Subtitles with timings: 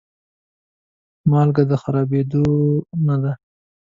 [1.29, 2.45] مالګه د خرابېدو
[3.07, 3.33] نه ده.